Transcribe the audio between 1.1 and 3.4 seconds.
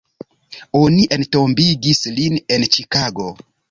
entombigis lin en Ĉikago.